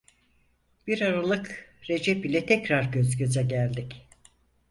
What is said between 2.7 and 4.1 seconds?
göz göze geldik.